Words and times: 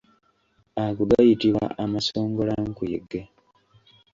Ago 0.85 1.03
gayitibwa 1.09 1.65
amasongolankuyege. 1.83 3.21